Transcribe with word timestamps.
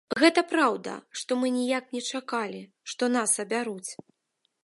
Гэта 0.21 0.41
праўда, 0.51 0.93
што 1.21 1.37
мы 1.41 1.51
ніяк 1.57 1.85
не 1.97 2.01
чакалі, 2.19 2.63
што 2.93 3.03
нас 3.19 3.37
абяруць. 3.47 3.91